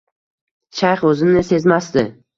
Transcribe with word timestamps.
Shayx 0.79 1.05
o`zini 1.11 1.47
sezmasdi 1.53 2.11